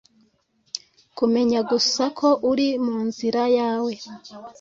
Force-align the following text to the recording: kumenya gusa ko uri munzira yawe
kumenya 1.17 1.59
gusa 1.71 2.03
ko 2.19 2.29
uri 2.51 2.67
munzira 2.85 3.43
yawe 3.57 3.93